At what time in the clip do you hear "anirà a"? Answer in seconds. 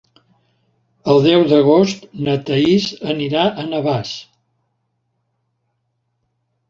3.13-3.67